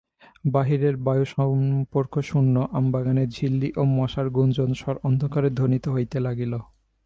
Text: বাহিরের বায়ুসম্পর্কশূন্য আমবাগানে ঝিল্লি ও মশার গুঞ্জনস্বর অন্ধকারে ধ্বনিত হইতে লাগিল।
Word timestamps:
বাহিরের 0.45 0.95
বায়ুসম্পর্কশূন্য 0.97 2.55
আমবাগানে 2.71 3.23
ঝিল্লি 3.27 3.69
ও 3.77 3.81
মশার 3.97 4.27
গুঞ্জনস্বর 4.29 4.95
অন্ধকারে 5.03 5.49
ধ্বনিত 5.49 5.85
হইতে 5.87 6.17
লাগিল। 6.19 6.53